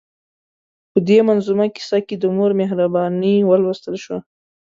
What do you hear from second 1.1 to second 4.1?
منظومه کیسه کې د مور مهرباني ولوستل